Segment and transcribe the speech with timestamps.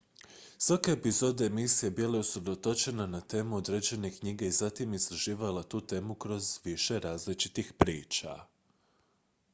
[0.57, 5.81] svaka epizoda emisije bila je usredotočena na temu određene knjige i zatim je istraživala tu
[5.81, 8.39] temu kroz više različitih priča